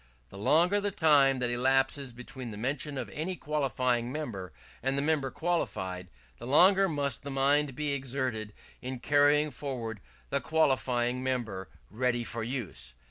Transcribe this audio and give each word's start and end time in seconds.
The 0.29 0.37
longer 0.39 0.81
the 0.81 0.89
time 0.89 1.37
that 1.37 1.51
elapses 1.51 2.11
between 2.11 2.49
the 2.49 2.57
mention 2.57 2.97
of 2.97 3.07
any 3.09 3.35
qualifying 3.35 4.11
member 4.11 4.51
and 4.81 4.97
the 4.97 5.01
member 5.03 5.29
qualified, 5.29 6.09
the 6.39 6.47
longer 6.47 6.89
must 6.89 7.21
the 7.21 7.29
mind 7.29 7.75
be 7.75 7.93
exerted 7.93 8.51
in 8.81 8.97
carrying 8.97 9.51
forward 9.51 9.99
the 10.31 10.41
qualifying 10.41 11.23
member 11.23 11.69
ready 11.91 12.23
for 12.23 12.41
use. 12.41 12.95